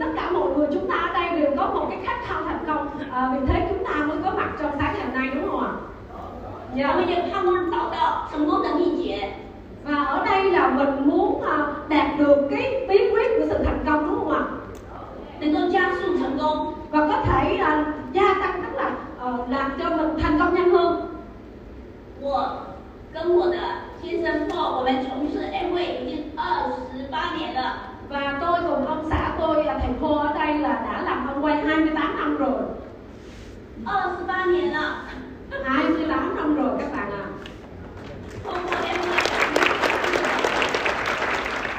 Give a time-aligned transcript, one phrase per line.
[0.00, 2.64] tất cả mọi người chúng ta ở đây đều có một cái khát khao thành
[2.66, 5.50] công à, vì thế chúng ta mới có mặt trong sáng ngày hôm nay đúng
[5.50, 5.72] không ạ?
[6.74, 6.88] Dạ.
[9.08, 9.30] Yeah.
[9.84, 13.84] Và ở đây là mình muốn à, đạt được cái bí quyết của sự thành
[13.86, 14.42] công đúng không ạ?
[15.40, 19.46] Để tôi gia sung thành công và có thể là gia tăng tức là ờ,
[19.48, 21.02] làm cho mình thành công nhanh hơn.
[22.20, 22.66] 我
[23.12, 23.58] 跟我的
[24.02, 27.95] 先生 Paul，我们从事 MV 已经二十八年了。
[28.08, 31.56] và tôi cùng ông xã tôi là thầy cô ở đây là đã làm ông quay
[31.56, 32.60] 28 năm rồi.
[33.86, 35.04] 23年了
[35.64, 37.24] 28 năm rồi các bạn ạ.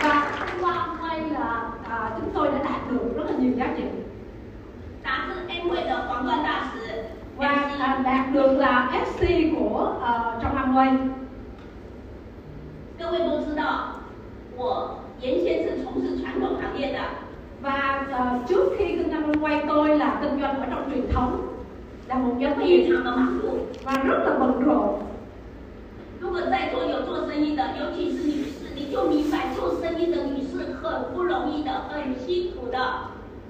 [0.01, 0.31] À.
[0.31, 3.53] Và thông qua ông quay là à, chúng tôi đã đạt được rất là nhiều
[3.57, 3.83] giá trị.
[5.03, 5.35] Đạt được
[7.37, 7.47] và
[7.79, 10.97] à, đạt được là FC của uh, trong Amway.
[12.99, 14.01] 各位都知道，
[14.55, 15.37] 我 Yến
[17.61, 21.47] và uh, trước khi kinh doanh quay tôi là kinh doanh ở trong truyền thống.
[22.07, 22.97] Là một nhóm hiệu
[23.83, 24.99] và rất là bận rộn.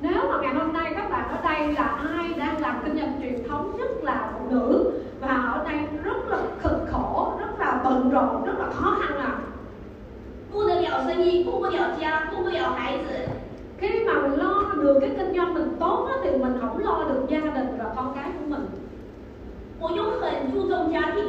[0.02, 3.20] Nếu mà ngày hôm nay các bạn ở đây là ai đang làm kinh doanh
[3.22, 7.82] truyền thống nhất là phụ nữ và ở đây rất là cực khổ, rất là
[7.84, 9.38] bận rộn, rất là khó khăn à.
[10.53, 13.29] 顾得了生意，顾不了家，顾不了孩子，
[13.79, 17.05] khi mà mình lo được cái kinh doanh mình tốt á, thì mình không lo
[17.09, 18.67] được gia đình và con cái của mình
[19.81, 21.23] 我又很注重家庭。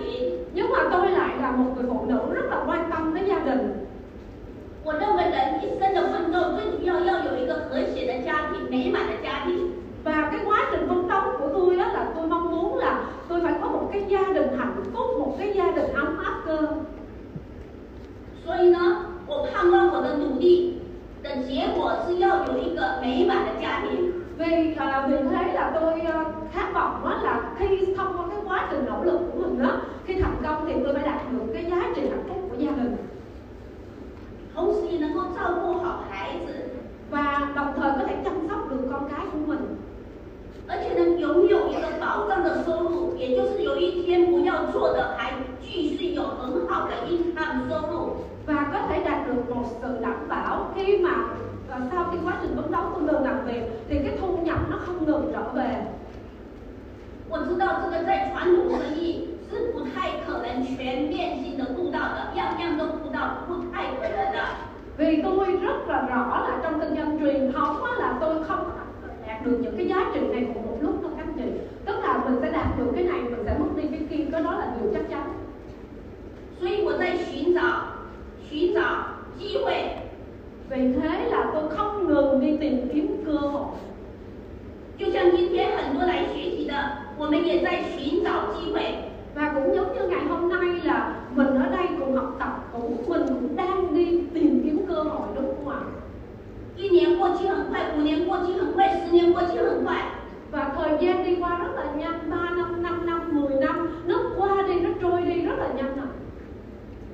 [0.54, 3.40] nhưng mà tôi lại là một người phụ nữ rất là quan tâm đến gia
[3.40, 3.88] đình
[4.84, 9.72] 我认为人一生的奋斗，最主要要有一个和谐的家庭，美满的家庭。
[10.04, 13.42] và cái quá trình phấn đấu của tôi đó là tôi mong muốn là tôi
[13.42, 16.58] phải có một cái gia đình hạnh phúc một cái gia đình ấm áp cơ
[18.48, 18.78] 所以呢，
[19.28, 20.82] 我盼望我的努力
[21.22, 24.12] 的结果是要有一个美满的家庭。
[24.38, 28.40] vì à, vì thế là tôi à, khát vọng đó là khi thông qua cái
[28.46, 31.54] quá trình nỗ lực của mình đó khi thành công thì tôi phải đạt được
[31.54, 32.98] cái giá trị hạnh phúc của gia đình
[34.56, 36.54] 同时也能够照顾好孩子，
[37.12, 39.60] và đồng thời có thể chăm sóc được con cái của mình
[40.68, 48.16] 而且能拥有一个保障的收入，也就是有一天不要做的，还继续有很好的 income 收入。
[48.46, 51.10] và có thể đạt được một sự đảm bảo khi mà
[51.72, 54.58] à, sau khi quá trình phấn đấu tôi ngừng làm việc thì cái thu nhập
[54.70, 55.86] nó không ngừng trở về
[57.30, 64.40] 我知道这个在传统生意是不太可能全面性的顾到的，样样都顾到不太可能的。
[64.98, 68.60] vì tôi rất là rõ là trong kinh doanh truyền thống á, là tôi không
[68.76, 68.87] đạt
[69.48, 72.24] được những cái giá trị này cùng một lúc đâu các anh chị tức là
[72.26, 74.68] mình sẽ đạt được cái này mình sẽ mất đi cái kia cái đó là
[74.80, 75.24] điều chắc chắn
[76.60, 77.62] 所以我在寻找
[78.50, 78.80] 寻找
[79.38, 79.74] 机会，
[80.70, 83.66] vì thế là tôi không ngừng đi tìm kiếm cơ hội
[84.98, 86.74] 就像今天很多来学习的，
[87.18, 89.10] 我们也在寻找机会。
[89.36, 92.98] và cũng giống như ngày hôm nay là mình ở đây cùng học tập cũng
[93.08, 95.80] mình cũng đang đi tìm kiếm cơ hội đúng không ạ
[96.78, 100.04] 一年过期很快，五年过期很快，十年过期很快。
[100.52, 104.16] và thời gian đi qua rất là nhanh 3 năm 5 năm 10 năm nó
[104.38, 106.06] qua đi nó trôi đi rất là nhanh à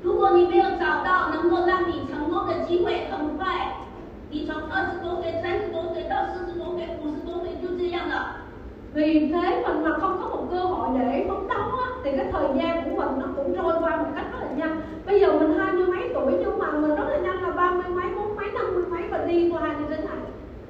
[0.03, 3.77] 如果你没有找到能够让你成功的机会，很快，
[4.29, 8.35] 你从二十多岁、三十多岁到四十多岁、五十多岁就这样了。
[8.93, 12.25] vì thế mình mà không có một cơ hội để phấn đấu á, thì cái
[12.31, 15.39] thời gian của mình nó cũng trôi qua một cách rất là nhanh bây giờ
[15.39, 18.05] mình hai mươi mấy tuổi nhưng mà mình rất là nhanh là ba mươi mấy
[18.15, 20.17] bốn mấy năm mươi mấy và đi qua như thế này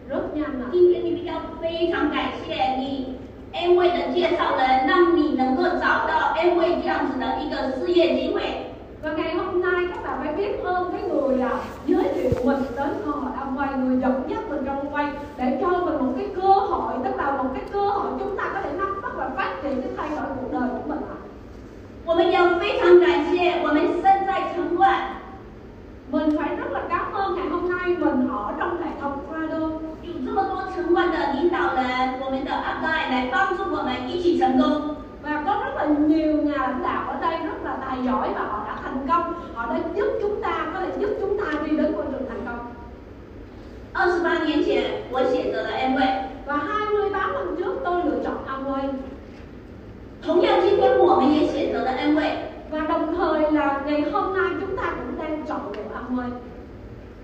[0.10, 3.18] rất nhanh à 今天你们要非常感谢你
[3.54, 8.42] M 位的介绍人，让你能够找到 M 位这样子的一个事业机会。
[9.04, 11.50] và ngày hôm nay các bạn phải biết ơn cái người là
[11.86, 15.06] giới thiệu mình đến cơ hội Amway người dẫn dắt mình trong quay
[15.38, 18.44] để cho mình một cái cơ hội tức là một cái cơ hội chúng ta
[18.54, 21.18] có thể nắm bắt và phát triển cái thay đổi cuộc đời của mình ạ
[22.06, 25.00] 我们要非常感谢我们身在城冠，
[26.12, 29.60] mình phải rất là cảm ơn ngày hôm nay mình ở trong hệ thống Prado
[30.02, 34.96] 有这么多城冠的领导人，我们的 u p l i 来帮助我们一起成功。
[35.22, 38.42] và có rất là nhiều nhà lãnh đạo ở đây rất là tài giỏi và
[38.42, 38.63] họ đã
[38.94, 42.12] thành công họ đã giúp chúng ta có thể giúp chúng ta đi đến con
[42.12, 42.60] đường thành công
[43.94, 46.06] 二十八年前，我选择了 M 位。
[46.46, 48.90] và 28 năm trước tôi lựa chọn Amway
[50.22, 52.38] 同样，今天我们也选择了 N 位。
[52.72, 56.30] và đồng thời là ngày hôm nay chúng ta cũng đang chọn lựa Amway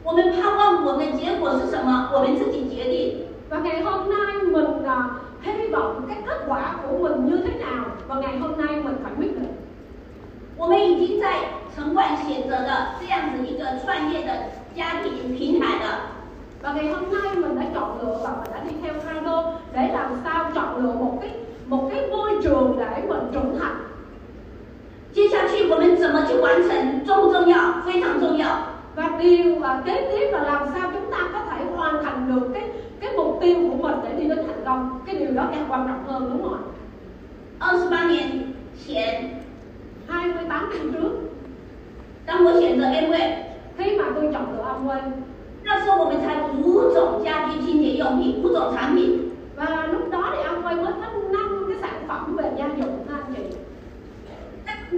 [0.04, 3.26] 我们盼望我们的结果是什么，我们自己决定。
[3.50, 5.10] và ngày hôm nay mình à,
[5.42, 8.96] hy vọng cái kết quả của mình như thế nào và ngày hôm nay mình
[9.04, 9.52] phải quyết định
[10.60, 11.34] 我们已经在
[11.76, 14.32] 城管选择了这样子一个创业的
[14.76, 16.12] 家庭平台了。
[16.62, 19.92] và ngày hôm nay mình đã chọn lựa và mình đã đi theo Prado để
[19.94, 21.32] làm sao chọn lựa một cái
[21.68, 23.76] một cái môi trường để mình trưởng thành
[25.14, 27.82] 接下去我们怎么去完成，重不重要？
[27.86, 28.48] 非常重要。
[28.96, 32.50] và điều và kế tiếp là làm sao chúng ta có thể hoàn thành được
[32.54, 32.64] cái
[33.00, 35.88] cái mục tiêu của mình để đi đến thành công cái điều đó càng quan
[35.88, 36.62] trọng hơn đúng không ạ
[37.60, 39.44] 二十八年前，
[40.10, 41.12] 28 năm trước
[42.26, 43.46] 当我选择 M 位，
[43.78, 45.02] khi mà tôi chọn lựa Amway
[45.64, 49.32] 那时候我们才五种家居清洁用品，五种产品。
[49.56, 53.18] và lúc đó thì Amway mới có năm cái sản phẩm về gia dụng ha
[53.18, 53.42] anh chị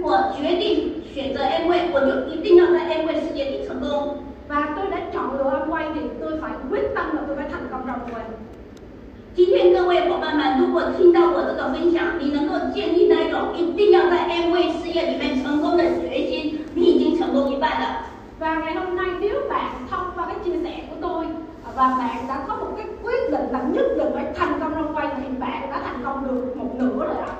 [0.00, 4.24] 我决定选择 M 位，我就一定要在 M 位事业里成功。
[4.48, 7.68] và tôi đã chọn lựa Amway thì tôi phải quyết tâm là tôi phải thành
[7.70, 8.24] công trong Amway
[9.34, 18.04] 今天各位伙伴们，如果听到我这个分享，你能够建立那种一定要在 M 位事业里面成功的决心，你已经成功一半了。
[18.40, 21.26] và ngày hôm nay nếu bạn thông qua cái chia sẻ của tôi
[21.76, 24.96] và bạn đã có một cái quyết định là nhất định phải thành công trong
[24.96, 27.34] quay thì bạn đã thành công được một nửa rồi ạ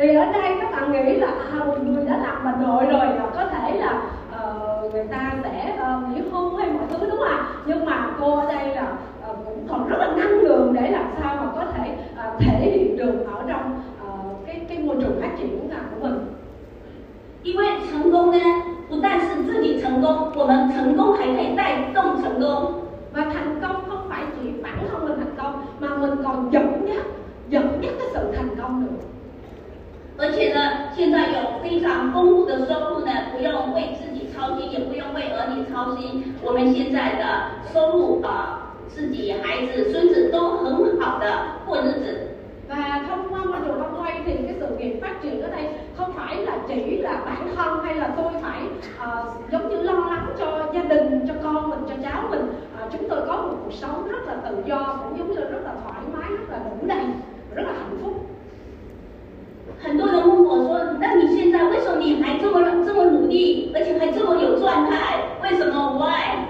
[0.00, 3.06] vì ở đây các bạn nghĩ là à, một người đã làm bà nội rồi
[3.06, 4.54] là có thể là ờ,
[4.92, 8.36] người ta sẽ ờ, nghỉ hôn hay mọi thứ đúng không ạ nhưng mà cô
[8.36, 8.92] ở đây là
[9.26, 12.60] ờ, cũng còn rất là năng lượng để làm sao mà có thể ờ, thể
[12.60, 14.08] hiện được ở trong ờ,
[14.46, 16.18] cái cái môi trường phát triển à, của mình
[17.42, 18.38] 因为成功呢，
[18.88, 22.82] 不但是自己成功，我们成功还可以带动成功。
[23.12, 25.59] và thành công không phải chỉ bản thân mình thành công
[31.00, 36.34] 现在有非常丰富的收入呢，不用为自己操心，也不用为儿女操心。
[36.42, 37.24] 我们现在的
[37.72, 41.26] 收入啊、自己孩子、孙子都很好的
[41.66, 42.32] 过日子。
[42.68, 45.68] và thông qua môi trường ông quay thì cái sự nghiệp phát triển ở đây
[45.96, 48.60] không phải là chỉ là bản thân hay là tôi phải
[48.98, 52.40] ờ, giống như lo lắng cho gia đình cho con mình cho cháu mình
[52.80, 55.60] Ờ, chúng tôi có một cuộc sống rất là tự do cũng giống như rất
[55.64, 57.04] là thoải mái rất là đủ đầy
[57.54, 58.12] rất là hạnh phúc
[59.82, 65.20] 很多人问我说：“那你现在为什么你还这么这么努力，而且还这么有状态？
[65.42, 65.98] 为什么？
[65.98, 66.44] Why？”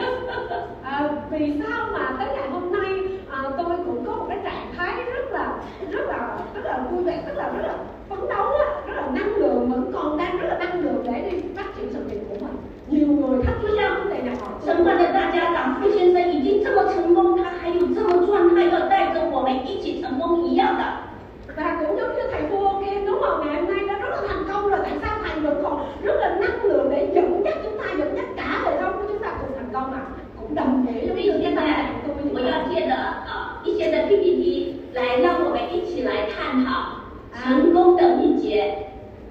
[0.83, 2.91] À, vì sao mà tới ngày hôm nay
[3.31, 5.59] à, tôi cũng có một cái trạng thái rất là
[5.91, 7.75] rất là rất là vui vẻ rất là rất là
[8.09, 11.31] phấn đấu á, rất là năng lượng vẫn còn đang rất là năng lượng để
[11.31, 12.57] đi phát triển sự nghiệp của mình
[12.89, 20.85] nhiều người thắc mắc vấn đề này họ 承办的大家长傅先生已经这么成功，他还有这么状态，要带着我们一起成功一样的。
[21.57, 24.23] và cũng giống như thầy vua kia đúng không ngày hôm nay đã rất là
[24.29, 27.55] thành công rồi tại sao thầy vẫn còn rất là năng lượng để dẫn dắt
[27.65, 29.99] chúng ta dẫn dắt cả hệ thống của chúng ta cùng thành công mà
[30.41, 32.51] cũng đồng nghĩa 所 giống 以 như cái 现 tâm 在 trạng tôi 我 như
[32.51, 32.95] 要 vậy 借着
[33.27, 33.33] 呃
[33.65, 34.45] 一些的 PPT
[34.93, 36.71] 来让我们一起来探讨
[37.45, 38.75] 成功的秘诀。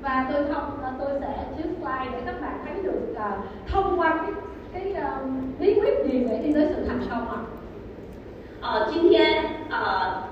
[0.01, 1.27] và tôi không tôi sẽ
[1.58, 3.32] chiếu slide để các bạn thấy được à,
[3.72, 4.32] thông qua cái
[4.74, 7.38] cái um, bí quyết gì để đi tới sự thành công ạ
[8.62, 10.24] 呃，今天呃，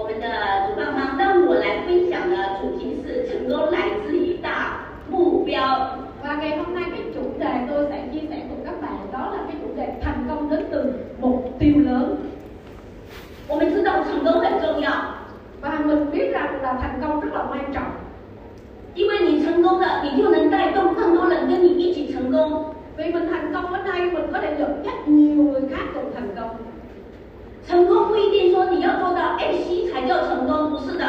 [0.00, 0.26] 我们的
[0.68, 5.98] 主办方让我来分享的主题是成功来自于大目标。
[6.22, 9.32] và ngày hôm nay cái chủ đề tôi sẽ chia sẻ cùng các bạn đó
[9.32, 12.16] là cái chủ đề thành công đến từ mục tiêu lớn
[13.48, 14.90] 我们知道成功很重要，
[15.60, 17.90] và mình biết rằng là thành công rất là quan trọng
[18.94, 22.74] 因为你成功了，你就能带动更多人跟你一起成功。
[22.96, 26.14] vì mình thành công ở đây mình có thể dẫn dắt nhiều người khác cùng
[26.14, 26.48] thành công
[27.68, 31.04] 成功不一定说你要做到 FC 才叫成功，不是的。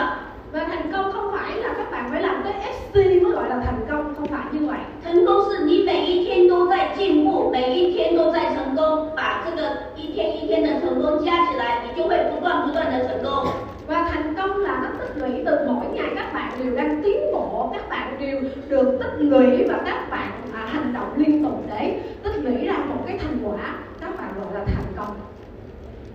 [0.52, 3.60] và thành công không phải là các bạn phải làm tới SC mới gọi là
[3.66, 13.48] thành công không phải như vậy 成功是你每一天都在进步，每一天都在成功，把这个一天一天的成功加起来，你就会不断不断的成功。
[13.88, 17.32] và thành công là nó tích lũy từ mỗi ngày các bạn đều đang tiến
[17.34, 21.64] bộ các bạn đều được tích lũy và các bạn à, hành động liên tục
[21.70, 25.16] để tích lũy ra một cái thành quả các bạn gọi là thành công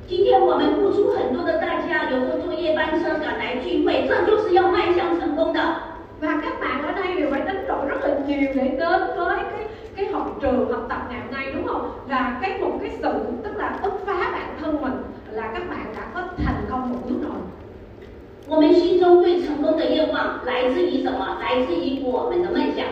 [0.08, 5.60] 今天我们付出很多的代价，有时候坐夜班车赶来聚会，这就是要迈向成功的。
[6.22, 9.66] và các bạn ở đây đều phải đánh đổi rất là nhiều để đến với cái
[9.96, 11.92] cái học trường học tập ngày hôm nay đúng không?
[12.10, 13.10] là cái một cái sự
[13.44, 14.94] tức là bứt phá bản thân mình
[15.32, 17.32] là các bạn đã có thành công một chút rồi.
[18.48, 21.38] 我们心中对成功的愿望来自于什么？
[21.42, 22.86] 来自于我们的梦想。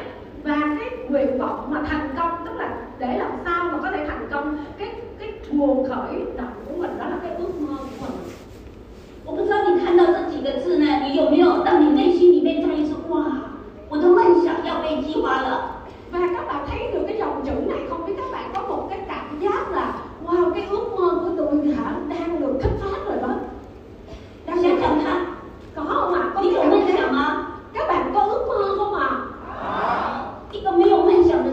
[0.45, 4.05] và cái nguyện vọng mà thành công tức là để làm sao mà có thể
[4.07, 8.05] thành công cái cái nguồn khởi động của mình đó là cái ước mơ của
[8.05, 8.11] mình.
[9.25, 13.25] 我不知道你看到这几个字呢，你有没有让你内心里面在意说哇，
[13.89, 15.81] 我的梦想要被激发了。
[16.11, 18.05] và các bạn thấy được cái dòng chữ này không?
[18.05, 19.93] Biết các bạn có một cái cảm giác là
[20.25, 23.35] wow cái ước mơ của tôi hả đang được kích phát rồi đó.
[24.45, 25.25] Đang được kích phát
[25.75, 26.21] có không ạ?
[26.23, 26.31] À?
[26.35, 29.09] có cái cảm giác mà các bạn có ước mơ không ạ?
[29.09, 30.25] À?
[30.55, 31.51] 一个没有梦想的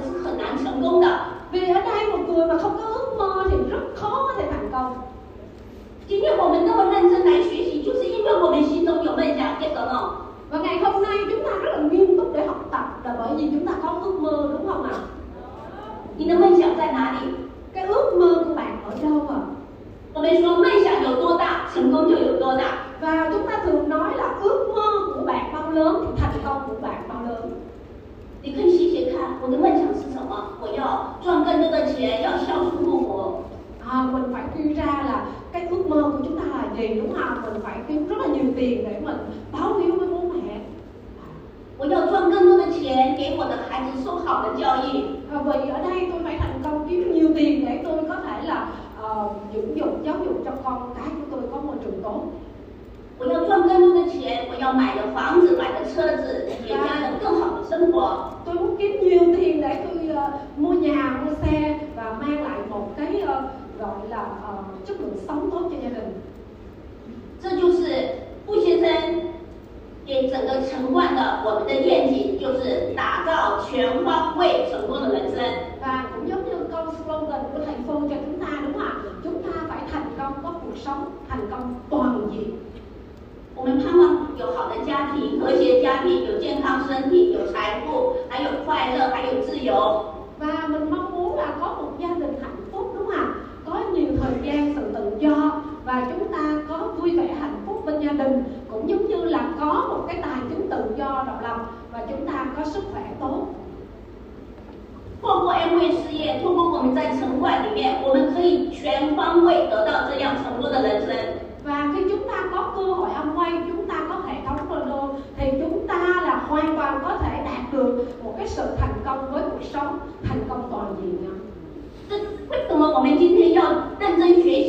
[124.23, 124.62] em.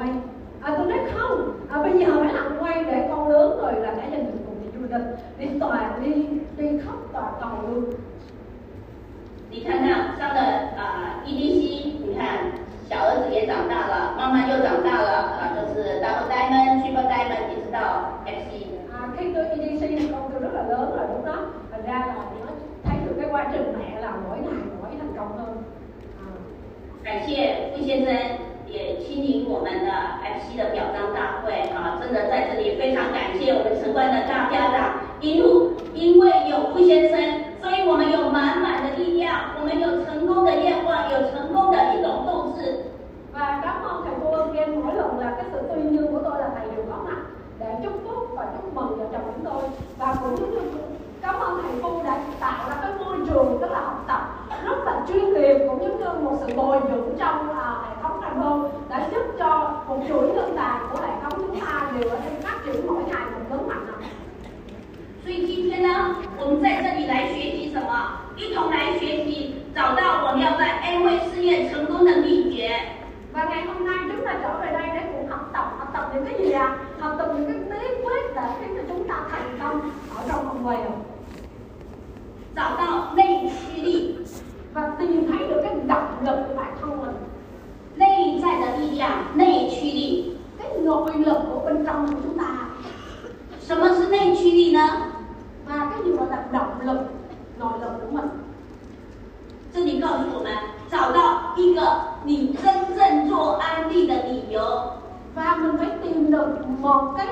[0.00, 0.10] quay
[0.60, 3.94] à, tôi nói không à, bây giờ phải làm quay để con lớn rồi là
[3.94, 5.06] cả gia đình cùng đi du lịch
[5.38, 6.12] đi toàn đi
[6.56, 7.84] đi khắp toàn cầu luôn
[9.52, 10.40] 你看看上了
[10.76, 12.52] 啊、呃、EDC，你看
[12.88, 18.50] 小儿子也长大了，妈妈又长大了啊、呃，就是 Double Diamond、Triple Diamond 一直到 FC。
[18.92, 21.36] À, khi tôi EDC thì con tôi rất là lớn rồi đúng đó,
[21.72, 22.46] thành ra là nó
[22.84, 25.48] thấy được cái quá trình mẹ là mỗi ngày mỗi thành công hơn.
[26.18, 26.24] À.
[27.02, 28.49] 感谢傅先生。
[28.69, 37.17] 也亲临我们的 FC 的表彰大会啊，真的在这里非常感谢我们城关的大家长，一路因为有傅先生，
[37.61, 42.91] 所以我们有满满的力量，我们有成功的愿望，有成功的一种斗志。
[43.33, 46.19] và cảm ơn thầy cô ơn em mỗi lần là cái sự tuyên dương của
[46.23, 47.17] tôi là thầy đều có mặt
[47.59, 49.61] để chúc phúc và chúc mừng vợ chồng chúng tôi
[49.97, 50.59] và cũng giống như
[51.21, 54.21] cảm ơn thầy cô đã tạo ra cái môi trường tức là học tập
[54.65, 58.21] rất là chuyên nghiệp cũng giống như một sự bồi dưỡng trong à, hệ thống
[58.21, 62.09] thành hôn đã giúp cho một chuỗi nhân tài của hệ thống chúng ta đều
[62.09, 63.95] ở trên phát triển mỗi ngày một lớn mạnh ạ.
[65.23, 67.89] 所以今天呢，我们在这里来学习什么？
[68.37, 72.69] 一同来学习，找到我们要在 A 位事业成功的秘诀。
[73.33, 75.18] và ngày hôm nay chúng ta trở về đây để cùng học
[75.59, 78.77] tập học tập những cái gì ạ học tập những cái bí quyết để khiến
[78.77, 79.81] cho chúng ta thành công
[80.17, 80.91] ở trong vòng quay ạ.
[82.55, 84.15] 找到内驱力，
[84.73, 87.13] và tìm thấy được cái động lực của bản thân mình
[87.95, 90.31] 内在的力量，内驱力。
[90.57, 92.45] cái nội lực của bên trong của chúng ta
[93.67, 95.11] 什么是内驱力呢？
[95.67, 96.99] và cái gì gọi là động lực
[97.59, 98.29] nội lực của mình
[99.73, 100.49] 这里告诉我们，
[100.89, 101.81] 找到一个
[102.23, 104.61] 你真正做安利的理由。
[105.35, 106.47] và mình phải tìm được
[106.79, 107.27] một cái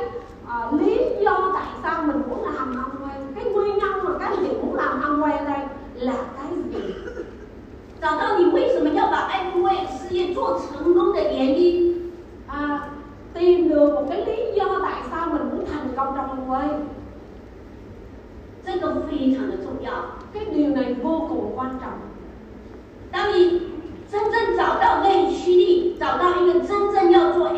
[0.47, 4.25] ờ, lý do tại sao mình muốn làm ăn quay cái nguyên nhân mà các
[4.25, 5.59] anh chị muốn làm ăn quay ở đây
[5.95, 6.93] là cái gì
[8.01, 12.11] 找到你为什么要把安慰事业做成功的原因。
[12.47, 12.89] à,
[13.33, 16.69] tìm được một cái lý do tại sao mình muốn thành công trong ăn quay
[18.65, 19.91] 这个非常的重要。
[20.33, 21.99] cái điều này vô cùng quan trọng
[23.11, 23.61] 当你
[24.11, 26.86] 真正找到内驱力，找到一个真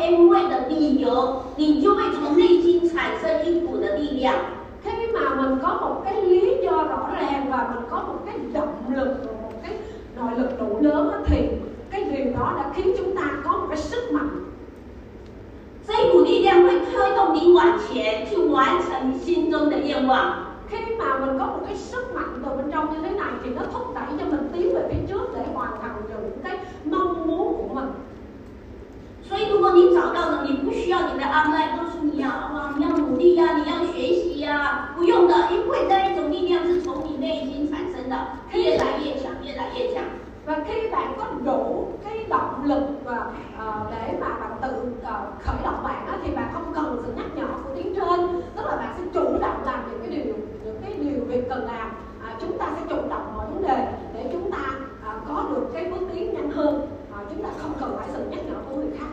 [0.00, 4.34] M 位的理由，你就会从内心产生一股的力量。
[4.82, 8.34] khi mà mình có một cái lý do rõ ràng và mình có một cái
[8.52, 9.72] động lực và một cái
[10.16, 11.48] nội lực đủ lớn á, thì
[11.90, 14.28] cái điều đó đã khiến chúng ta có một cái sức mạnh
[15.86, 20.46] 这一股力量会推动你往前去完成你心中的愿望。
[20.68, 23.50] khi mà mình có một cái sức mạnh từ bên trong như thế này thì
[23.50, 26.58] nó thúc đẩy cho mình tiến về phía trước để hoàn thành được những cái
[26.84, 27.86] mong muốn của mình
[29.30, 38.16] 所以，如果你找到了，你不需要你的 online 告诉你啊，哇，你要努力呀、你要学习呀、不用的，因为那一种力量是从你内心产生的，
[38.52, 40.04] 越来越强，越来越强。
[40.46, 43.26] và khi bạn có đủ cái động lực và
[43.58, 44.68] ờ, để mà bạn tự
[45.02, 48.40] ờ, khởi động bạn á, thì bạn không cần sự nhắc nhở của tiếng trên
[48.56, 51.66] tức là bạn sẽ chủ động làm những cái điều những cái điều việc cần
[51.66, 51.90] làm
[52.26, 54.58] à, chúng ta sẽ chủ động mọi vấn đề để chúng ta
[55.04, 56.99] à, có được cái bước tiến nhanh hơn à,
[57.40, 59.06] chúng ta không cần phải sự nhắc nhở của người khác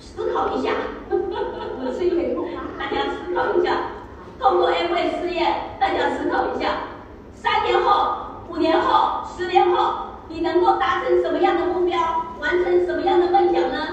[0.00, 0.74] 思考一下，
[1.10, 2.44] mình suy nghĩ một
[2.78, 3.90] 大 cái 家思考一下，
[4.38, 5.46] 通过 M 位事业，
[5.80, 6.88] 大家思考一下，
[7.34, 8.16] 三年后、
[8.48, 9.94] 五年后、十年后，
[10.28, 11.98] 你能够达成什么样的目标，
[12.40, 13.86] 完成什么样的梦想呢？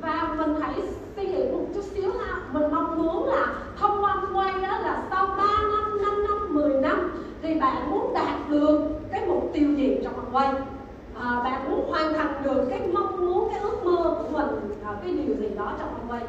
[0.00, 0.74] và mình hãy
[1.16, 3.46] suy nghĩ một chút xíu ha mình mong muốn là
[3.80, 8.14] thông qua quay đó là sau 3 năm 5 năm 10 năm thì bạn muốn
[8.14, 8.80] đạt được
[9.12, 10.48] cái mục tiêu gì trong vòng quay
[11.20, 14.46] à, bạn muốn hoàn thành được cái mong muốn cái ước mơ của mình
[14.84, 16.22] à, cái điều gì đó trong vòng quay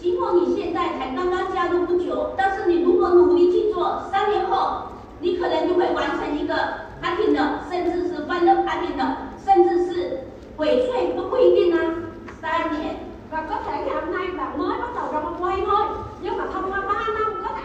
[0.00, 4.88] 尽管你现在才刚刚加入不久，但是你如果努力去做，三年后
[5.20, 6.54] 你可能就会完成一个
[7.00, 10.24] happy 的，甚至是欢乐 happy 的，甚至是
[10.56, 11.94] 翡翠都不一定啊。
[12.40, 12.96] 三年，
[13.30, 15.86] và có thể ngày hôm nay bạn mới bắt đầu trong vòng quay thôi
[16.20, 17.62] nhưng mà thông qua 3 năm có thể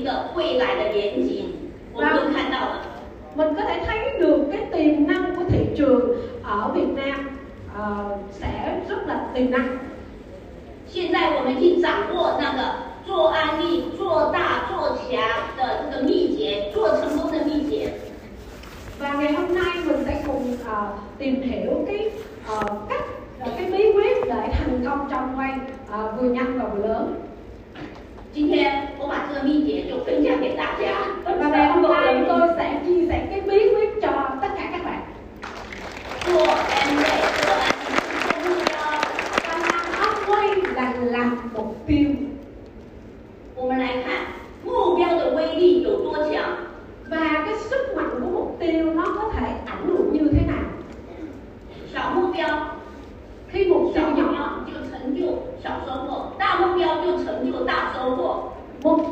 [0.00, 1.44] 一个未来的前景，
[1.92, 2.82] 我们都看到了。
[3.36, 6.00] mình có thể thấy được cái tiềm năng của thị trường
[6.42, 7.28] ở Việt Nam
[7.76, 9.78] ờ, sẽ rất là tiềm năng
[10.88, 12.74] 现在我们去掌握那个
[13.06, 15.20] 做安利、做大、做强
[15.58, 17.90] 的这个秘诀，做成功的秘诀。
[18.98, 22.10] và ngày hôm nay mình sẽ cùng ờ, tìm hiểu cái
[22.48, 23.04] ờ, cách
[23.40, 25.50] ờ, cái bí quyết để thành công trong quay
[25.90, 27.14] ờ, vừa nhanh và vừa lớn
[28.34, 31.19] 今天我 把这个秘诀就分享给大家。
[31.25, 31.51] 拜拜，
[33.05, 33.30] 神。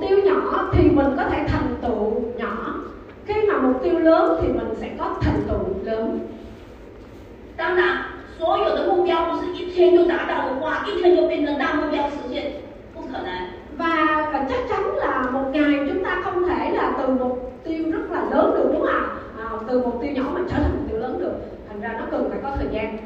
[0.01, 2.75] tiêu nhỏ thì mình có thể thành tựu nhỏ
[3.27, 6.21] khi mà mục tiêu lớn thì mình sẽ có thành tựu lớn
[7.57, 7.87] 当然，
[8.39, 12.53] 所有的目标不是一天就达到的话，一天就变成大目标实现，
[12.95, 13.29] 不可能。
[13.79, 17.85] và, và chắc chắn là một ngày chúng ta không thể là từ mục tiêu
[17.93, 19.07] rất là lớn được đúng không ạ
[19.39, 21.35] à, từ mục tiêu nhỏ mình trở thành mục tiêu lớn được
[21.69, 22.97] thành ra nó cần phải có thời gian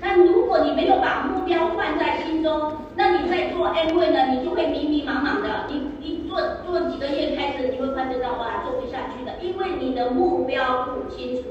[0.00, 5.66] 那如果你没有把目标放在心中，那你在做 M 会呢，你就会迷迷茫茫的。
[5.68, 11.42] 你你做做几个月开始，你会发觉到哇，做不下去的，因为你的目标不清楚。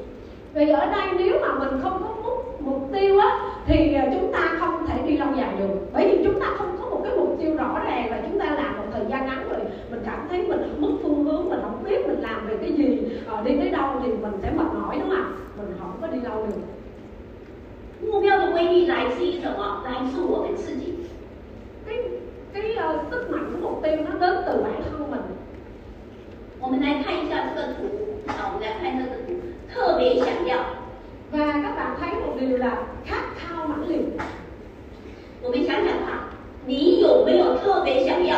[0.53, 3.27] vì ở đây nếu mà mình không có mục, mục tiêu á
[3.67, 6.77] thì à, chúng ta không thể đi lâu dài được bởi vì chúng ta không
[6.81, 9.49] có một cái mục tiêu rõ ràng và chúng ta làm một thời gian ngắn
[9.49, 9.59] rồi
[9.91, 12.99] mình cảm thấy mình mất phương hướng mình không biết mình làm về cái gì
[13.27, 15.25] ờ, đi tới đâu thì mình sẽ mệt mỏi đúng không ạ
[15.57, 16.61] mình không có đi lâu được
[18.01, 19.83] 目标的威力来自于什么？
[19.85, 20.93] 来自我们自己。
[21.85, 21.97] cái
[22.53, 25.21] cái ờ, sức mạnh của mục tiêu nó đến từ bản thân mình
[26.59, 27.83] 我们来看一下这个图，
[28.27, 29.33] 啊，我们来看这个图，
[29.71, 30.57] 特别想要。
[31.31, 34.05] và các bạn thấy một điều là khát khao mãnh liệt
[35.41, 36.29] 我们想想看，
[36.65, 38.37] 你有没有特别想要？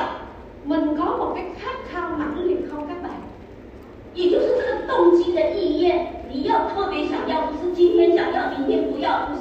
[0.65, 3.11] mình có một cái khát khao mãnh liệt không các bạn
[4.13, 9.40] 也就是这个动机的意愿，你要特别想要，不是今天想要，明天不要，不是这样的，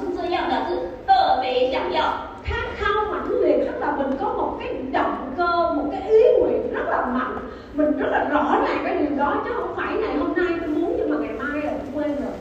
[1.91, 2.13] 别想要。
[2.43, 6.23] khát khao mãnh liệt tức là mình có một cái động cơ một cái ý
[6.39, 7.37] nguyện rất là mạnh
[7.73, 10.69] mình rất là rõ ràng cái điều đó chứ không phải ngày hôm nay tôi
[10.69, 12.33] muốn nhưng mà ngày mai là tôi quên rồi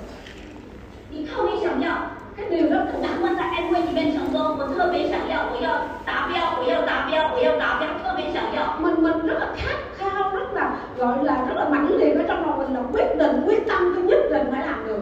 [1.10, 1.88] 你特别想要，
[2.36, 5.70] cái điều đó 我想要在安慰里面成功，我特别想要，我要
[6.04, 8.78] 达标，我要达标，我要达标，特别想要。
[8.78, 12.24] mình mình rất là khát khao rất là gọi là rất là mãnh liệt ở
[12.28, 15.00] trong lòng mình là quyết định quyết tâm tôi nhất định phải làm được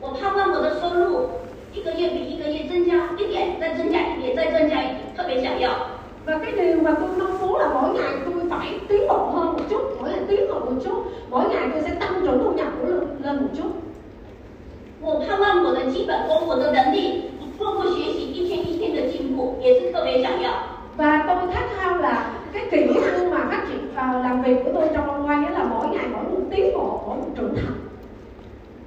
[0.00, 1.28] 我盼望我的收入
[1.76, 5.70] 一个月比一个月增加一点，再增加一点，再增加一点，特别想要。
[6.26, 9.46] và cái điều mà tôi mong muốn là mỗi ngày tôi phải tiến bộ hơn
[9.52, 12.52] một chút mỗi ngày tiến bộ một chút mỗi ngày tôi sẽ tăng trưởng thu
[12.52, 13.70] nhập của lên, lên một chút
[15.04, 17.24] 我盼望我的基本功，我的能力，
[17.58, 20.52] 通过学习一天一天的进步，也是特别想要。
[20.96, 24.70] và tôi khát khao là cái kỹ năng mà phát triển à, làm việc của
[24.74, 27.74] tôi trong online đó là mỗi ngày mỗi một tiến bộ mỗi một trưởng thành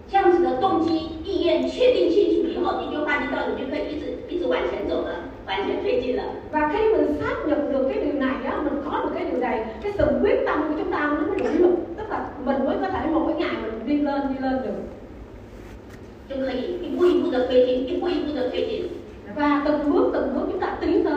[0.10, 5.10] 这样子的动机、意愿确定清楚以后，你就发觉到你就可以一直一直往前走了，
[5.48, 6.24] 往前推进了。
[6.52, 9.40] và khi mình xác nhận được cái điều này đó mình có được cái điều
[9.40, 12.66] này cái sự quyết tâm của chúng ta nó mới đủ lực tức là mình
[12.66, 14.82] mới có thể mỗi ngày mình đi lên đi lên được
[16.30, 18.88] 就可以一步一步的推进，一步一步的推进，
[19.36, 21.14] và từng bước từng bước chúng ta tiến tới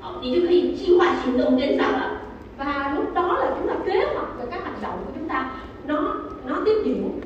[0.00, 2.22] 好，你就可以计划行动跟上了。
[2.58, 5.50] và lúc đó là chúng ta kế hoạch về các hành động của chúng ta
[5.86, 6.14] nó
[6.46, 7.20] nó tiếp diễn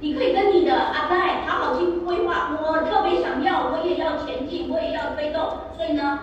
[0.00, 5.42] 你可以跟你的阿代好好去规划，我特别想要，我也要前进，我也要推动，
[5.76, 6.18] 所以呢，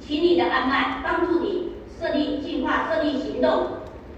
[0.00, 3.66] 请你的安排帮助你设立计划、设立行动。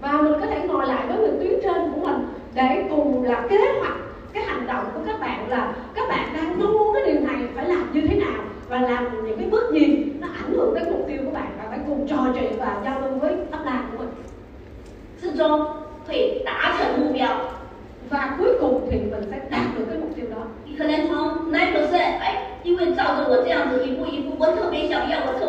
[0.01, 3.45] và mình có thể ngồi lại với người tuyến trên của mình để cùng là
[3.49, 3.97] kế hoạch
[4.33, 7.35] cái hành động của các bạn là các bạn đang mong muốn cái điều này
[7.55, 9.98] phải làm như thế nào và làm những cái bước gì
[24.50, 25.39] 我特别想要，我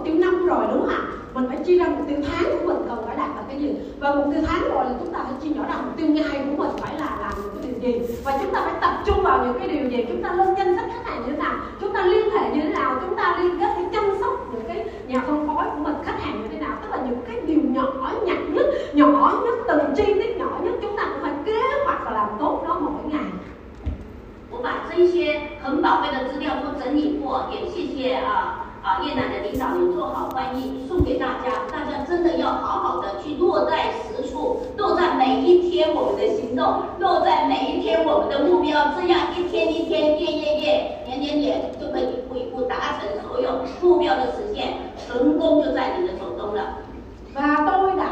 [0.00, 1.00] mục tiêu năm rồi đúng không ạ
[1.34, 3.74] mình phải chia ra mục tiêu tháng của mình cần phải đạt được cái gì
[4.00, 6.44] và mục tiêu tháng rồi là chúng ta phải chia nhỏ ra mục tiêu ngày
[6.46, 9.22] của mình phải là làm những cái điều gì và chúng ta phải tập trung
[9.22, 11.54] vào những cái điều gì chúng ta lên danh sách khách hàng như thế nào
[11.80, 14.62] chúng ta liên hệ như thế nào chúng ta liên kết để chăm sóc những
[14.68, 17.36] cái nhà phân phối của mình khách hàng như thế nào tức là những cái
[17.46, 21.32] điều nhỏ nhặt nhất nhỏ nhất từng chi tiết nhỏ nhất chúng ta cũng phải
[21.44, 23.24] kế hoạch và làm tốt nó mỗi ngày
[24.50, 31.69] 我把这些很宝贵的资料都整理过，也谢谢啊 啊越南的领导人做好翻译，送给大家。
[31.71, 46.77] 大家真的要好好的去落在实处，落在每一天我们的行动，落在每一天我们的目标，这样一天一天，夜夜夜、点点点，就可以一步一步达成所有目标的实现，成功就在你的手中了。
[47.33, 48.03] 发到位了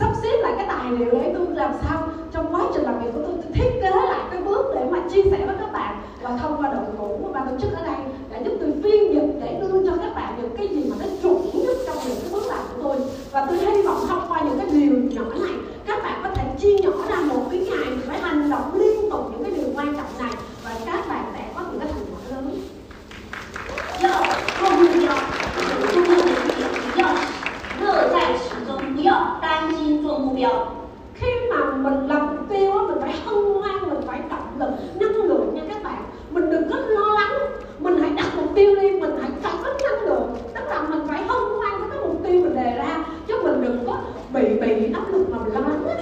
[0.00, 3.10] sắp xếp lại cái tài liệu để tôi làm sao trong quá trình làm việc
[3.14, 6.02] của tôi, tôi thiết kế lại cái bước để mà chia sẻ với các bạn.
[6.22, 7.96] Và thông qua đội ngũ của ban tổ chức ở đây
[8.30, 11.06] đã giúp tôi phiên dịch để đưa cho các bạn những cái gì mà nó
[11.22, 12.96] chuẩn nhất trong những cái bước làm của tôi.
[13.32, 15.54] Và tôi hy vọng thông qua những cái điều nhỏ này
[15.86, 19.30] các bạn có thể chia nhỏ ra một cái ngày phải hành động liên tục
[19.32, 20.32] những cái điều quan trọng này.
[29.05, 30.49] 要担心做目标。
[31.13, 34.71] khi mà mình làm mục tiêu á mình phải hân hoan mình phải động lực
[34.99, 37.31] năng lượng nha các bạn mình đừng có lo lắng
[37.79, 41.23] mình hãy đặt mục tiêu đi mình hãy có năng lượng tức là mình phải
[41.23, 43.97] hân hoan với cái mục tiêu mình đề ra chứ mình đừng có
[44.33, 45.95] bị bị áp lực mà mình lo lắng á.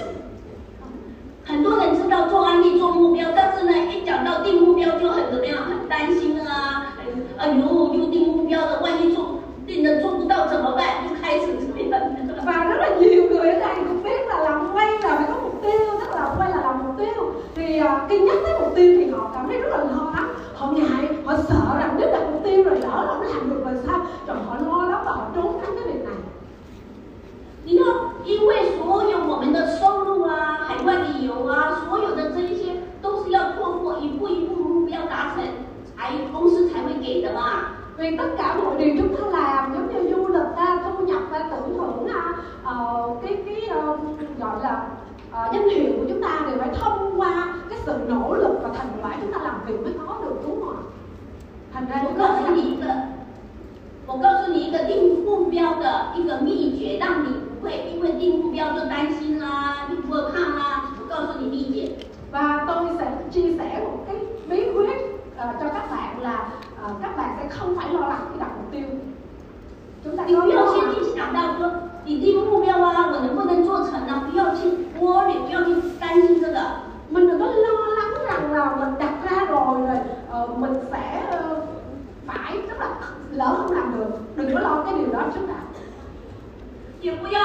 [1.44, 6.94] 很多人知道做安利做目标，但是呢，一讲到定目标就很怎么样，很担心啊，
[7.36, 11.08] 哎呦，又定目标了，万一做 定的做不到怎么办？
[11.08, 12.00] 就开始这样。
[12.46, 15.34] và rất là nhiều người ở đây cũng biết là làm quay là phải có
[15.42, 18.72] mục tiêu tức là quay là làm mục tiêu thì à, khi nhắc tới mục
[18.74, 22.12] tiêu thì họ cảm thấy rất là lo lắng họ ngại họ sợ rằng nếu
[22.12, 25.12] đặt mục tiêu rồi lỡ không làm được rồi sao rồi họ lo lắng và
[25.12, 26.14] họ trốn tránh cái việc này
[27.64, 27.84] 你要
[28.24, 32.72] 因为所有我们的收入啊、海外旅游啊，所有的这一些
[33.02, 35.44] 都是要透过一步一步目标达成，
[35.94, 37.76] 才公司才会给的嘛。
[37.98, 38.24] vì tất
[45.34, 48.70] ờ, danh hiệu của chúng ta đều phải thông qua cái sự nỗ lực và
[48.74, 50.80] thành quả chúng ta làm việc mới có được đúng không ạ
[51.72, 52.86] thành ra 我 chúng ta 告 phải 诉 làm 你一个，
[54.06, 60.92] 我告诉你一个定目标的一个秘诀，让你不会因为定目标就担心啦、你不会胖啦。
[61.00, 61.96] 我告诉你秘诀，
[62.32, 64.16] và tôi sẽ chia sẻ một cái
[65.60, 66.48] cho các bạn là
[66.86, 68.84] uh, các bạn sẽ không phải lo lắng khi đặt mục tiêu
[70.04, 71.72] chúng ta 你不要先去想到说
[72.05, 74.29] 你定目标啊，我能不能做成啊？
[74.29, 76.85] 不要去多虑不要去担心这个。
[77.11, 77.51] 我那个老老
[78.53, 79.33] 人，我打不了，
[80.31, 81.65] 呃，我在呃，
[82.25, 82.85] 买这个
[83.33, 83.81] 老人，
[84.35, 85.65] 那个老在留着吧。
[87.01, 87.39] 也不要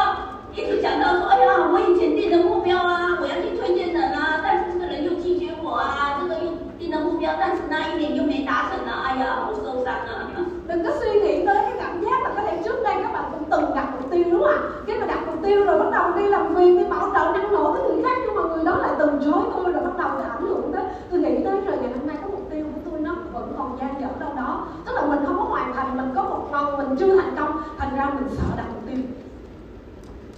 [0.54, 10.28] 一直讲到说，哎呀，我以前定的目标啊，我要去推荐人啊，但是这个人又拒绝我啊，这个又定的目标，但是那一点又没达成呢、啊，哎呀，好受伤啊。
[10.69, 13.49] đừng có suy nghĩ tới cái cảm giác là có thể trước đây các bạn cũng
[13.49, 16.11] từng đặt mục tiêu đúng không ạ cái mà đặt mục tiêu rồi bắt đầu
[16.15, 18.77] đi làm việc đi bảo trợ năng nổ với người khác nhưng mà người đó
[18.77, 21.77] lại từ chối tôi rồi bắt đầu thì ảnh hưởng tới tôi nghĩ tới rồi
[21.81, 24.67] ngày hôm nay có mục tiêu của tôi nó vẫn còn gian dở đâu đó
[24.85, 27.61] tức là mình không có hoàn thành mình có một phần mình chưa thành công
[27.77, 28.97] thành ra mình sợ đặt mục tiêu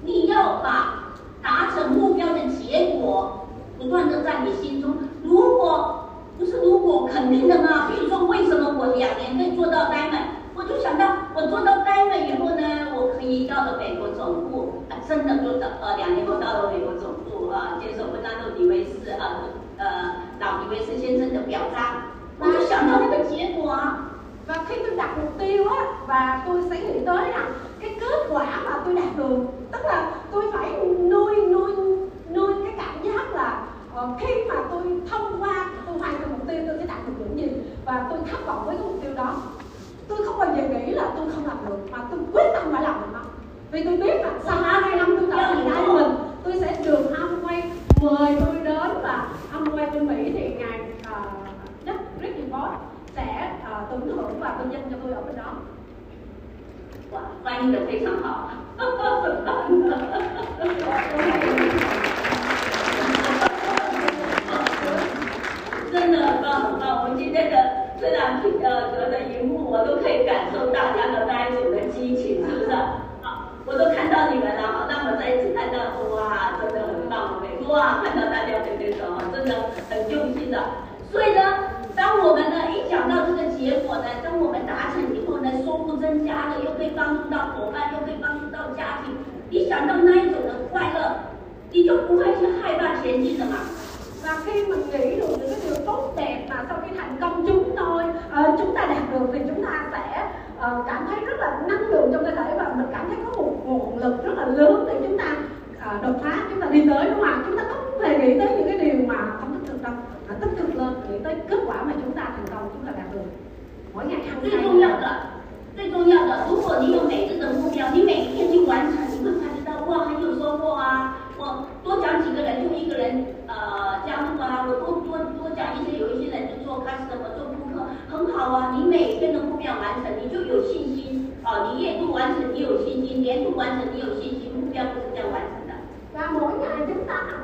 [0.08, 3.48] 你要把达成目标的结果
[3.78, 4.94] 不断的在你心中。
[5.24, 11.06] 如果 不是如果肯定的嘛，比如说为什么我两年内做到 diamond，我就想到
[11.36, 19.42] 我做到 diamond 以后呢，我可以到了美国总部，啊、真的做到呃两年后到了美国总部啊，接受温纳多迪维斯啊
[19.78, 19.86] 呃
[20.40, 22.04] 老迪维斯先生的表彰，
[22.40, 24.04] 我就想到那个结果啊。
[24.48, 25.76] và khi tôi đặt mục tiêu á
[26.08, 27.52] và tôi sẽ nghĩ tới rằng
[27.82, 29.40] cái kết quả mà tôi đạt được
[29.72, 30.61] tức là tôi phải
[39.15, 39.37] vọng đó.
[40.09, 42.83] Tôi không bao giờ nghĩ là tôi không làm được, mà tôi quyết tâm phải
[42.83, 43.21] làm được nó.
[43.71, 44.63] Vì tôi biết là sao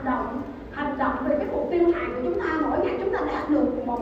[0.07, 0.41] động
[0.71, 3.49] hành động về cái mục tiêu hàng của chúng ta mỗi ngày chúng ta đạt
[3.49, 3.99] được một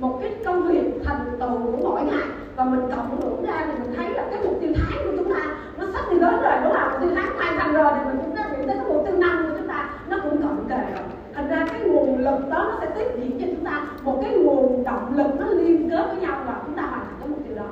[0.00, 3.72] một cái công việc thành tựu của mỗi ngày và mình cộng hưởng ra thì
[3.82, 5.40] mình thấy là cái mục tiêu tháng của chúng ta
[5.78, 8.18] nó sắp đi đến rồi đúng không mục tiêu tháng hoàn thành rồi thì mình
[8.22, 10.94] cũng đã nghĩ tới cái mục tiêu năm của chúng ta nó cũng cận kề
[10.94, 11.04] rồi
[11.34, 14.32] thành ra cái nguồn lực đó nó sẽ tiếp diễn cho chúng ta một cái
[14.32, 17.38] nguồn động lực nó liên kết với nhau và chúng ta hoàn thành cái mục
[17.46, 17.64] tiêu đó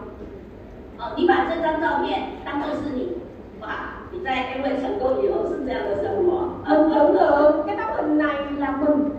[0.99, 3.19] 哦，你把这张照片当做是你，
[3.61, 3.67] 哇，
[4.11, 6.49] 你在 A 位成功以后是这样的生活。
[6.67, 7.67] mình tưởng tượng
[8.81, 9.11] cái tấm hình này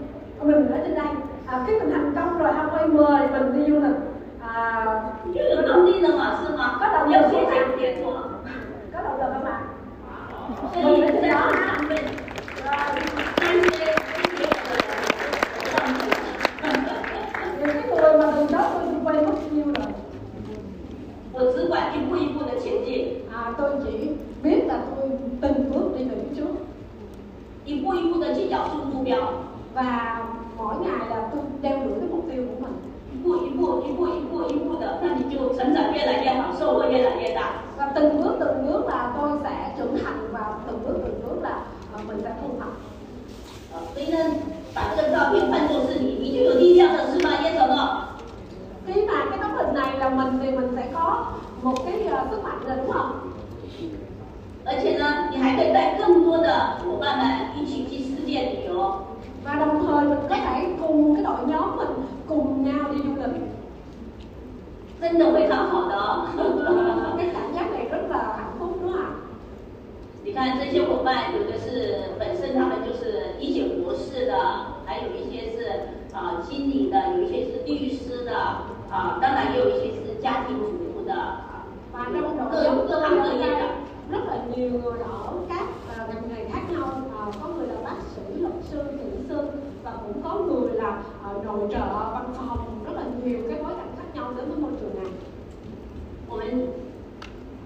[0.42, 1.08] là mình mình ở trên đây
[1.48, 3.98] à, khi mình thành công rồi Hawaii mời mình đi du lịch
[4.42, 4.86] à,
[5.34, 6.80] 就有动力了嘛，是吗？
[7.08, 8.06] 有些讲结果，
[8.94, 9.62] có động lực không ạ
[10.74, 11.36] 所以在这上
[11.88, 11.92] 面，
[13.38, 13.80] 这些
[14.14, 14.56] 这些的
[17.60, 19.86] những cái người mà từ đó tôi quay mất nhiêu rồi
[21.34, 24.12] 我只管一步一步的前进， à, tôi chỉ
[24.44, 25.10] biết là tôi
[25.42, 26.52] từng bước đi về phía trước
[27.66, 29.18] 一步一步的去咬住目标，
[29.74, 30.26] và
[30.58, 32.74] mỗi ngày là tôi đeo đuổi cái mục tiêu của mình
[33.14, 37.64] 一步一步一步一步一步的，那你就成长越来越好，收获越来越大。
[37.78, 41.44] và từng bước từng bước là tôi sẽ trưởng thành và từng bước từng bước
[41.44, 41.50] là
[41.96, 42.70] à, mình sẽ thu hoạch
[43.74, 44.18] 呃所以呢，
[44.74, 47.30] 把这个照片看作是你，你就有力量了，是吗？
[47.44, 48.04] 叶总哦。
[48.88, 51.26] khi mà cái tấm hình này là mình thì mình sẽ có
[51.64, 53.12] một cái uh, sức mạnh rồi đúng không
[54.66, 59.02] 而且呢，你还可以带更多的伙伴们一起去世界旅游。
[59.44, 61.88] và đồng thời mình có thể cùng cái đội nhóm mình
[62.28, 63.42] cùng nhau đi du lịch
[65.02, 66.26] 真的非常好的哦。
[67.18, 69.10] cái cảm giác này rất là hạnh phúc đúng không ạ
[70.24, 74.34] 你看这些伙伴，有的是本身他们就是医学博士的，
[74.86, 75.70] 还有一些是
[76.12, 78.34] 啊、经理的，有一些是律师的，
[78.90, 81.64] 啊，当然也有一些是家庭主妇的啊，
[81.94, 83.70] và trong đội Cơ- giống cơ tôi học hiện cơ nghiệp nay ạ.
[84.12, 85.66] rất là nhiều người ở các
[85.96, 86.84] à, ngành nghề khác nhau
[87.20, 88.78] à, có người là bác sĩ luật sư
[89.32, 89.38] kỹ sư
[89.84, 90.90] và cũng có người là
[91.24, 91.80] à, nội trợ
[92.14, 95.12] văn phòng rất là nhiều cái bối cảnh khác nhau đến với môi trường này
[96.30, 96.68] 我们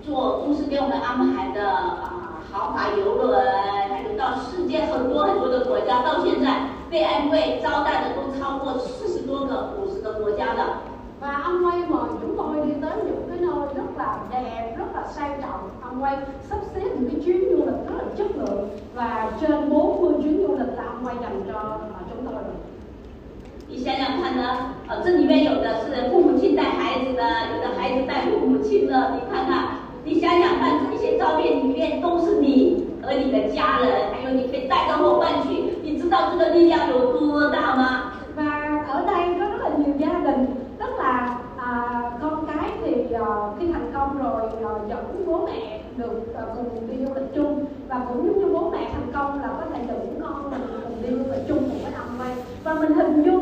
[0.06, 3.44] 做公司给我们安排的啊豪华游轮，
[3.90, 10.82] 还有到世界很多很多的国家，到现在被安慰招待的都超过四十多个、五十个国家了。
[11.20, 14.86] và ông quay mời chúng tôi đi tới những cái nơi rất là đẹp rất
[14.94, 16.18] là sang trọng ông quay
[16.50, 19.70] sắp xếp những cái chuyến du lịch rất là chất lượng và trên
[23.76, 24.76] 你想想看呢？
[24.88, 27.24] 呃，这里面有的是父母亲带孩子的，
[27.56, 29.14] 有的孩子带父母亲的。
[29.16, 29.68] 你看看，
[30.04, 38.14] 你想想看，这些照片里面都是你和你的家人，还有你可以带个伙伴去，你知道这个力量有多大吗？
[38.36, 40.46] và ở đây có rất là nhiều gia đình
[40.80, 43.26] tức là à, con cái thì à,
[43.60, 47.66] khi thành công rồi à, dẫn bố mẹ được à, cùng đi du lịch chung
[47.90, 51.02] và cũng giống như bố mẹ thành công là có thể dẫn con mình cùng
[51.02, 52.32] đi du lịch chung cùng với ông quay
[52.64, 53.35] và mình hình dung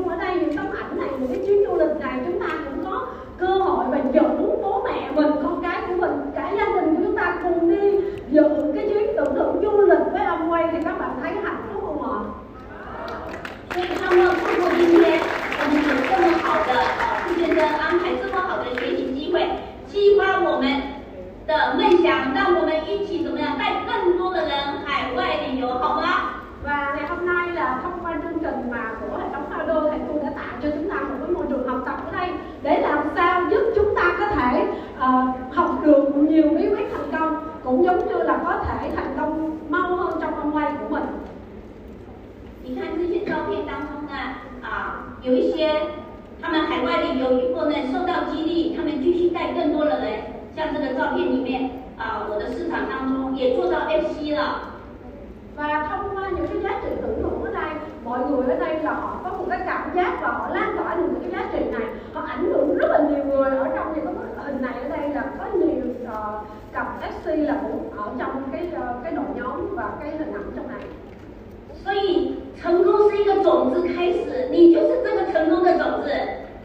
[21.54, 24.52] 的梦想，让我们一起怎么样带更多的人
[24.86, 26.36] 海外旅游，好吗？
[26.64, 30.00] và ngày hôm nay là thông qua chương trình mà của hệ thống Ado thầy
[30.08, 32.30] cô đã tạo cho chúng ta một cái môi trường học tập ở đây
[32.62, 34.68] để làm sao giúp chúng ta có thể
[35.00, 39.16] ờ, học được nhiều bí quyết thành công cũng giống như là có thể thành
[39.18, 41.04] công mau hơn trong ông quay của mình
[42.64, 44.14] 你看这些照片当中呢，
[44.62, 45.72] 啊，有一些
[46.42, 50.33] 他们海外旅游以后呢，受到激励，他们继续带更多的人。
[50.56, 54.76] 像这个照片里面，啊，我的市场当中也做到 FC 了。
[55.56, 57.72] và thông qua những cái giá trị tưởng tượng ở đây
[58.06, 60.96] mọi người ở đây là họ có một cái cảm giác và họ lan tỏa
[60.96, 63.94] được những cái giá trị này họ ảnh hưởng rất là nhiều người ở trong
[63.96, 65.82] những cái bức hình này ở đây là có nhiều
[66.14, 66.40] ờ,
[66.74, 70.52] cặp FC là cũng ở trong cái ờ, cái đội nhóm và cái hình ảnh
[70.56, 70.82] trong này
[71.84, 76.12] 所以，成功是一个种子开始，你就是这个成功的种子。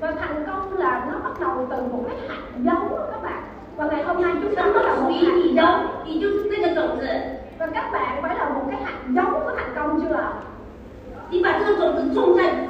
[0.01, 2.88] và thành công là nó bắt đầu từ một cái hạt giống
[4.43, 7.09] chúng ta 成 có là 功 một 属于 hạt 你 giống 的，你就是这个种子。
[7.59, 10.33] và các bạn phải là một cái hạt giống của thành công chưa ạ
[11.31, 12.68] 你把这个种子种在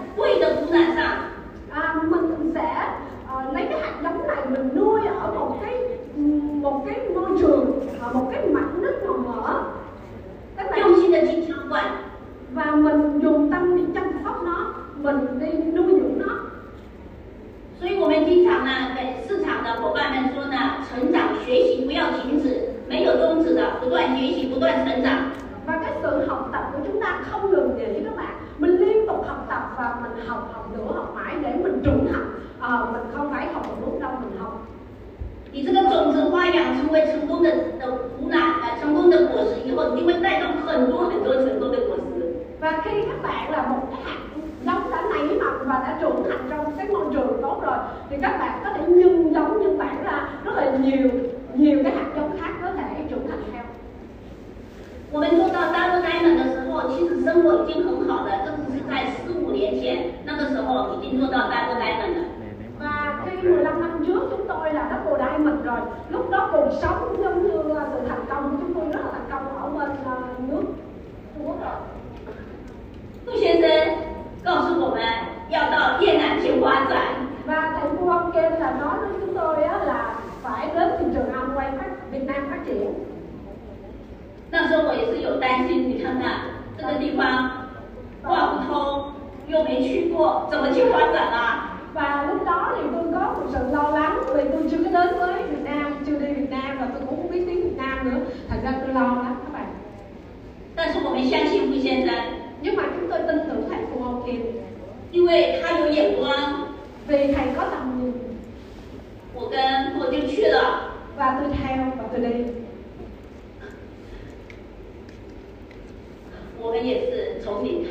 [117.59, 117.85] của Minh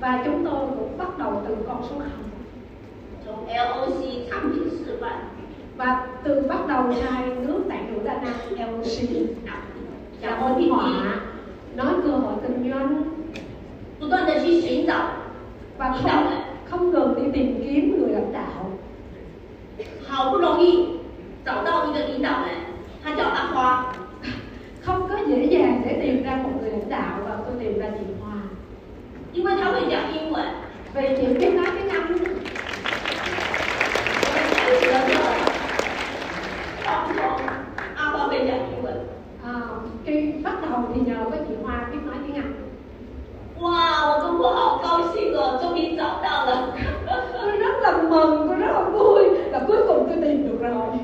[0.00, 1.96] và chúng tôi cũng bắt đầu từ con số
[3.26, 5.18] 0 LOC 产品示范
[5.76, 8.86] và từ bắt đầu hai nước tại New Đà Nẵng LOC
[10.22, 11.20] là hội hòa
[11.74, 13.02] nói cơ hội kinh doanh.
[14.00, 15.12] Chúng tôi là chiến đạo
[15.78, 16.30] và không,
[16.70, 18.52] không ngừng đi tìm kiếm người lãnh đạo.
[20.08, 21.00] 好不容易
[21.44, 22.56] 找到一个领导人，
[23.04, 23.92] 他叫阿花。
[24.80, 28.04] không có dễ dàng để tìm ra một người lãnh đạo và tôi tìm ra chị
[29.36, 30.42] 因为他会讲英文，
[30.94, 32.18] 所以你跟他跟他们。
[34.22, 35.20] 我开始的时候，
[36.82, 37.18] 创作
[37.96, 38.86] 阿花会讲英文。
[39.44, 42.52] 啊，跟 bắt à, đầu thì nhờ với chị Hoa biết nói tiếng Anh.
[43.60, 46.72] Wow, 我公婆好高兴哦，终于找到了。
[47.06, 50.98] tôi rất là mừng, tôi rất là vui là cuối cùng tôi tìm được rồi.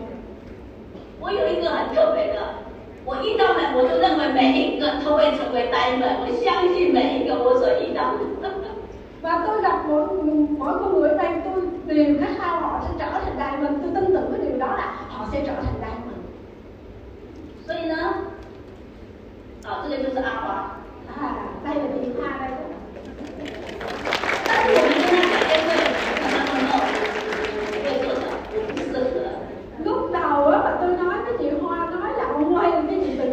[1.20, 2.61] 我有一个很特别的。
[3.04, 8.18] 我遇到的，我都认为每一个都会成为单人，我相信每一个我所遇到的。
[9.22, 10.06] và tôi gặp mỗi
[10.58, 13.78] mỗi con người ở đây tôi đều khát khao họ sẽ trở thành đại mình
[13.82, 16.22] tôi tin tưởng cái điều đó là họ sẽ trở thành đại mình.
[17.66, 17.98] Vậy nên,
[19.64, 20.68] à, đây là A hóa.
[21.20, 21.34] À,
[21.64, 22.50] đây là điều A đây.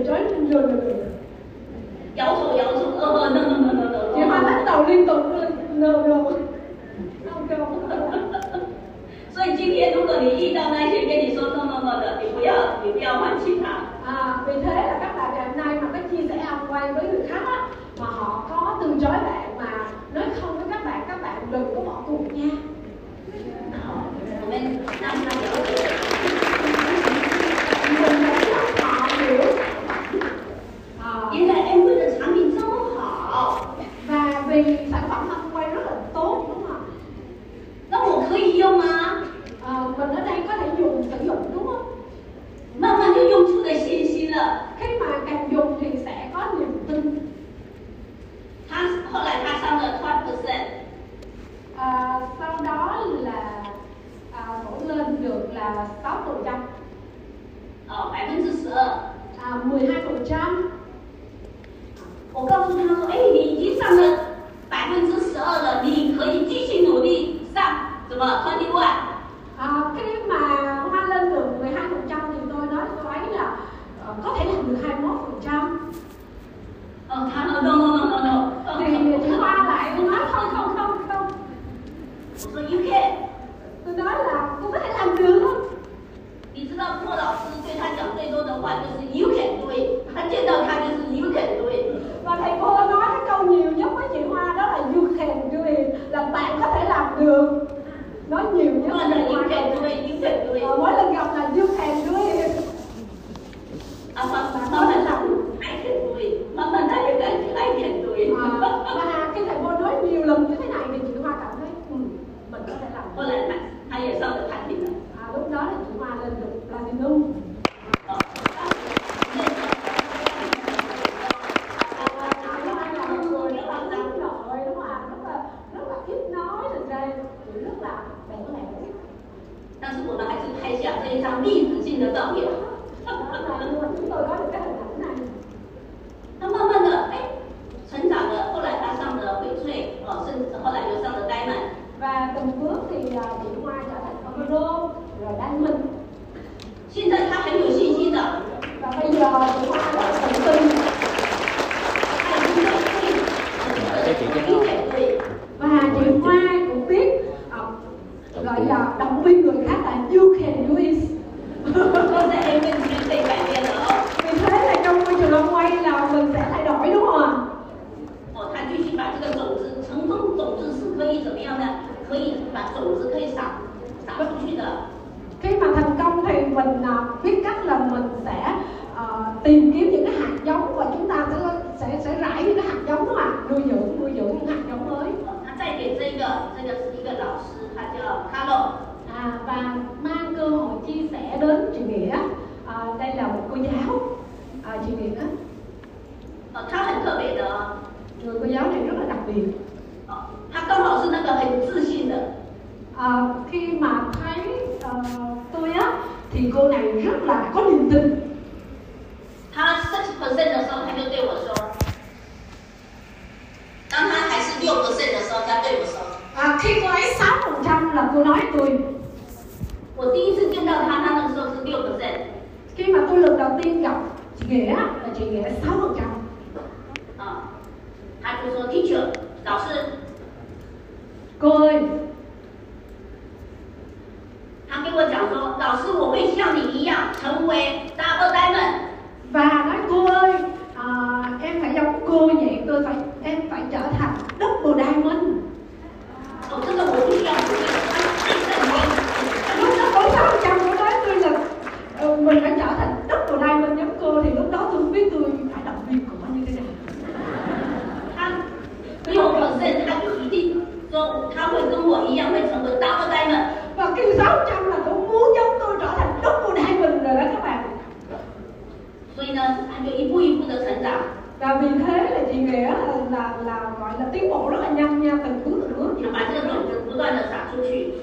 [0.09, 0.95] join vô được
[2.15, 5.19] Dẫu sổ dẫu sổ ờ nơ nơ nơ nơ Chị Hoa bắt đầu liên tục
[5.73, 6.23] nơ nơ
[9.31, 12.53] 所以今天如果你遇到那些跟你说那么么的，你不要
[12.83, 13.85] 你不要放弃他。
[14.05, 17.27] À, vì thế là các bạn ngày hôm nay mà các chia sẻ quay với người
[17.29, 17.67] khác á,
[17.99, 19.71] mà họ có từ chối bạn mà
[20.13, 22.49] nói không với các bạn, các bạn đừng có bỏ cuộc nha.
[24.49, 25.37] Mình năm năm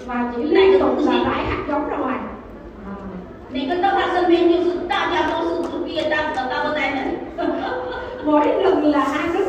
[0.06, 2.18] và chỉ liên tục là rải hạt giống ra ngoài
[2.86, 2.94] à.
[8.24, 9.45] mỗi lần là hai đứa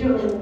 [0.00, 0.39] поддерживать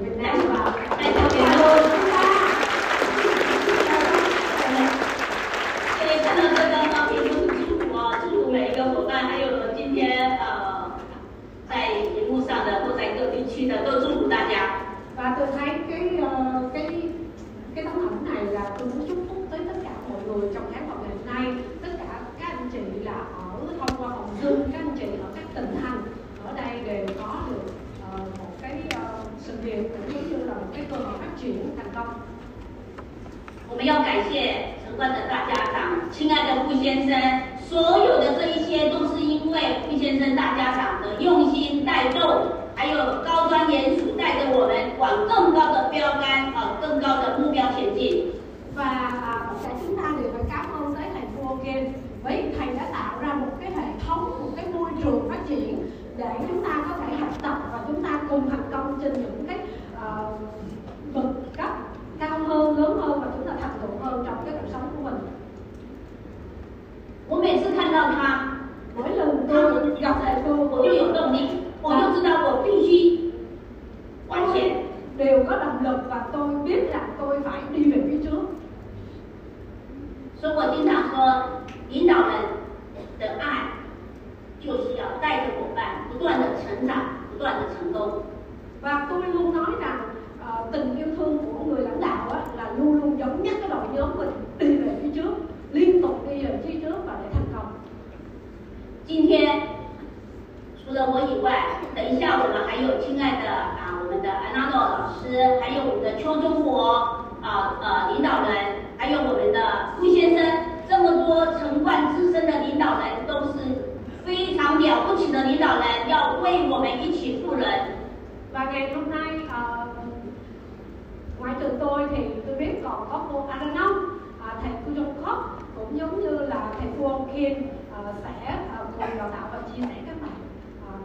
[121.89, 126.21] tôi thì tôi biết còn có cô Adanom à, thầy Ku Jong Kok cũng giống
[126.21, 127.53] như là thầy Phu Ông Kim
[127.95, 130.31] à, sẽ à, cùng đào tạo và chia sẻ các bạn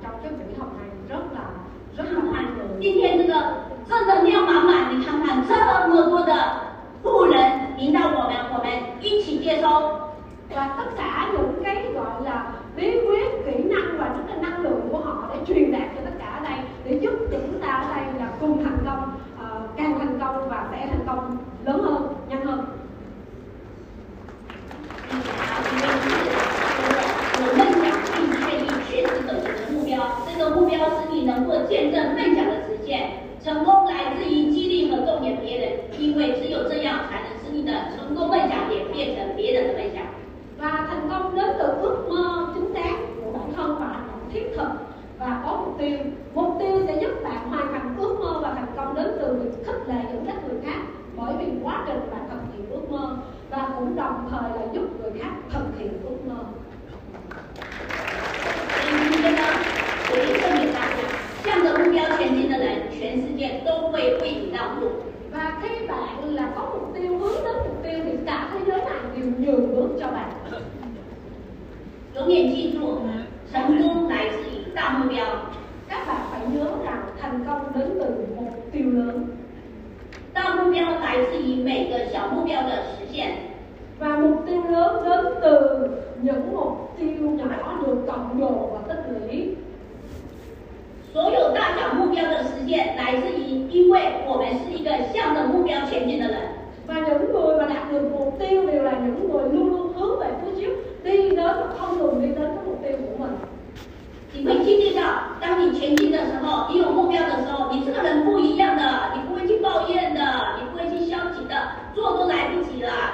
[0.02, 1.44] trong cái buổi học này rất là
[1.96, 2.80] rất là hay người.
[2.80, 3.34] 今天这个
[3.88, 5.54] 正能量满满，你看看这
[5.88, 6.34] 么多的
[7.02, 10.03] 富人引导我们，我们一起接收。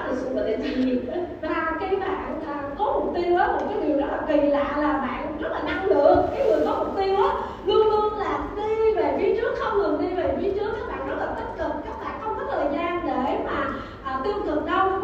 [0.01, 1.07] đó thực sự đến để thể hiện
[1.43, 4.77] ra cái bạn à, có mục tiêu á một cái điều rất là kỳ lạ
[4.81, 7.35] là bạn rất là năng lượng cái người có mục tiêu á
[7.67, 11.09] luôn luôn là đi về phía trước không ngừng đi về phía trước các bạn
[11.09, 13.67] rất là tích cực các bạn không có thời gian để mà
[14.05, 15.00] à, tiêu cực đâu.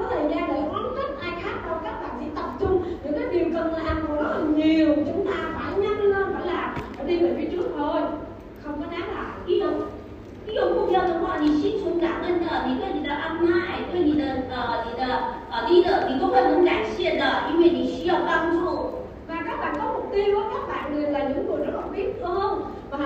[15.66, 18.92] 呃 leader，你都会很感谢的，因为你需要帮助。
[19.28, 21.82] và các bạn có mục tiêu á, các bạn đều là những người rất là
[21.96, 22.98] biết ơn và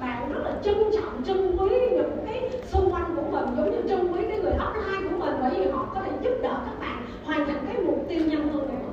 [0.00, 3.88] bạn rất là trân trọng trân quý những cái xung quanh của mình giống như
[3.88, 6.80] trân quý cái người upline của mình bởi vì họ có thể giúp đỡ các
[6.80, 8.90] bạn hoàn thành cái mục tiêu nhanh hơn để mà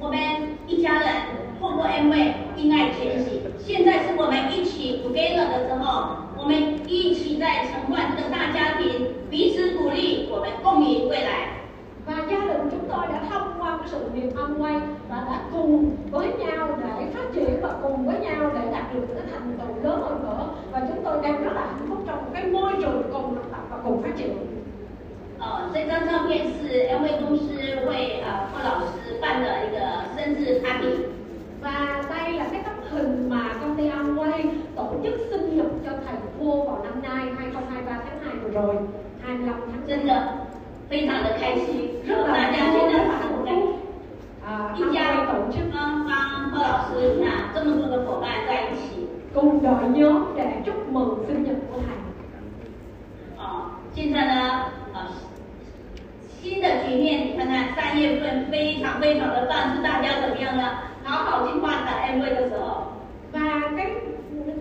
[0.00, 0.16] 我们
[0.68, 1.08] 一家人
[1.60, 11.54] 透过 M 位因爱前行，现在是我们一起 together 的时候， 我们一起在承换这个大家庭，彼此鼓励，我们共赢未来。
[12.06, 14.74] và gia đình chúng tôi đã thông qua cái sự nghiệp âm quay
[15.08, 19.06] và đã cùng với nhau để phát triển và cùng với nhau để đạt được
[19.14, 22.16] cái thành tựu lớn hơn nữa và chúng tôi đang rất là hạnh phúc trong
[22.16, 24.28] một cái môi trường cùng học tập và cùng phát triển
[25.40, 27.44] 呃，这张照片是 M 位公司
[27.86, 29.78] 为呃霍老师办的一个
[30.16, 31.04] 生日 party。
[31.62, 34.42] và đây là cái tấm hình mà công ty Amway
[34.76, 38.76] tổ chức sinh nhật cho thầy cô vào năm nay 2023 tháng 2 vừa rồi
[39.22, 40.28] 25 tháng 真的
[40.90, 43.76] 非常的开心， rất 大 là 家 vui 现在 rất 把 là 我 hạnh 们 phúc
[44.46, 51.78] à, 一家 Amway tổ chức 帮帮霍老师，那这么多的伙伴在一起， cùng đội nhóm để chúc mừng sinh nhật của
[51.86, 51.96] thầy
[53.36, 55.00] 哦，现在呢，呃，
[56.40, 60.78] 新的局面，你看看三月份非常非常的棒，是大家怎么样呢？
[61.04, 62.92] 好好去发展 M 位的时候，
[63.32, 63.40] và
[63.76, 63.86] cái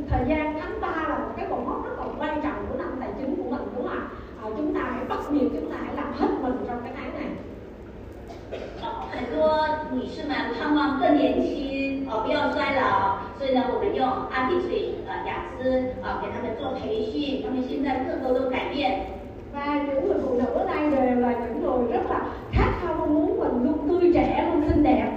[0.09, 2.97] thời gian tháng 3 là một cái cột mốc rất là quan trọng của năm
[2.99, 4.01] tài chính của mình đúng không ạ
[4.43, 7.13] à, chúng ta hãy bắt nhịp chúng ta hãy làm hết mình trong cái tháng
[7.13, 7.29] này
[8.81, 19.01] 哦，很多女士们盼望更年轻，哦，不要衰老，所以呢，我们用阿迪水呃雅姿啊、给他们做培训，他们现在个个都改变。
[19.53, 22.21] và những người phụ nữ ở đây đều là những người rất là
[22.51, 25.10] khát khao mong muốn mình luôn tươi trẻ luôn xinh đẹp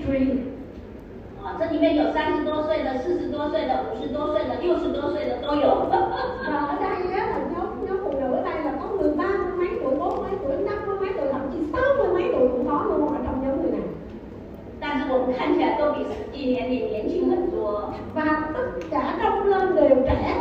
[0.00, 0.38] artistry
[1.42, 5.86] 啊，这里面有三十多岁的、四十多岁的、五十多岁的、六十多岁的都有。
[5.90, 9.28] và ở đây á, là nhóm nhóm phụ nữ ở đây là có người ba
[9.28, 12.32] mươi mấy tuổi bốn mấy tuổi năm mươi mấy tuổi thậm chí sáu mươi mấy
[12.32, 13.80] tuổi cũng có luôn ở trong nhóm người này
[14.78, 17.92] 但是我们看起来都比实际年龄年轻很多。
[18.14, 20.38] và tất cả trông lên đều trẻ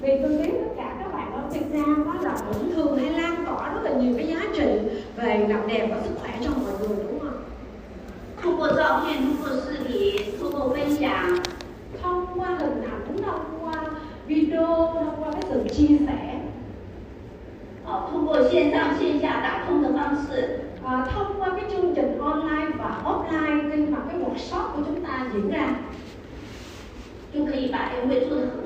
[0.00, 3.10] vì tôi biết tất cả các bạn ở Việt Nam đó là cũng thường hay
[3.10, 4.66] lan tỏa rất là nhiều cái giá trị
[5.16, 7.32] về làm đẹp và sức khỏe cho mọi người đúng không
[8.42, 11.40] 通过照片，通过视频，通过分享，
[12.02, 13.84] thông qua hình ảnh thông qua
[14.26, 16.40] video thông qua cái sự chia sẻ
[17.84, 24.82] 哦，通过线上线下打通的方式， à, thông qua cái chương trình online và offline khi mà cái workshop của
[24.86, 25.74] chúng ta diễn ra
[27.34, 28.59] 就可以把宴会做得很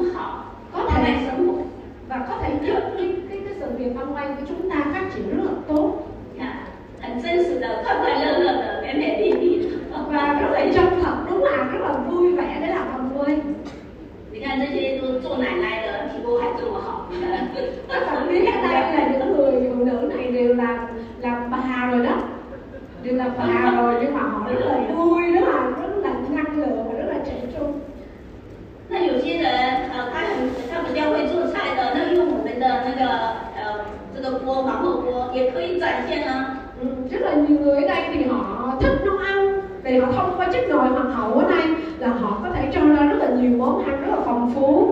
[44.55, 44.84] rất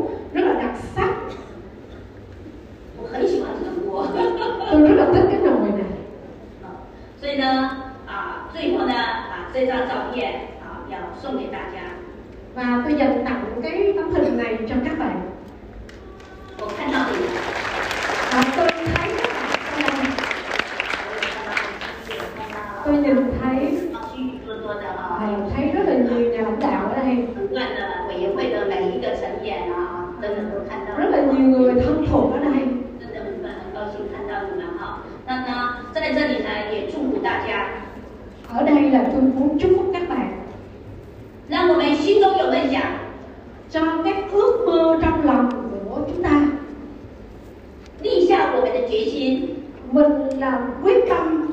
[49.92, 51.48] mình là quyết tâm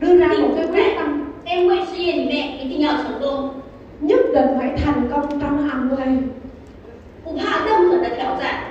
[0.00, 3.50] đưa ra một cái quyết tâm 宴会事业里面一定要成功，
[4.00, 6.18] nhất định phải thành công trong Amway
[7.24, 8.62] 不怕任何的挑战。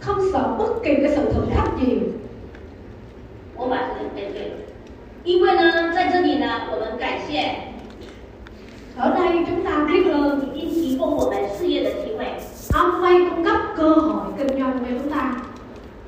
[0.00, 1.98] không sợ bất kỳ cái sự thử thách gì
[3.56, 4.54] 我把这个背对了，
[5.24, 7.54] 因为呢，在这里呢，我们感谢
[8.96, 12.26] ở đây chúng ta biết ơn 已经提供我们事业的机会，
[12.70, 15.36] Amway cung cấp cơ hội kinh doanh cho chúng ta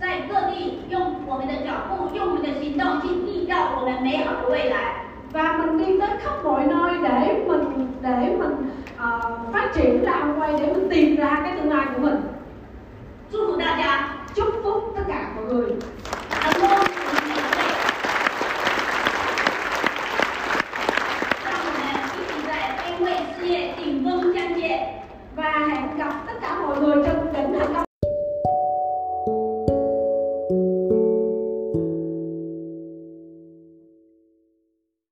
[0.00, 5.04] 在各地用我们的脚步，用我们的行动去缔造我们美好的未来。
[5.32, 10.52] và mình đi tới khắp mọi nơi để mình để mình uh, phát triển ra quay
[10.60, 12.16] để mình tìm ra cái tương lai của mình.
[13.32, 15.70] Chúc mừng đại gia, chúc phúc tất cả mọi người.
[16.42, 16.88] Cảm ơn.
[25.38, 27.87] và hẹn gặp tất cả mọi người trong tỉnh Hà Đông.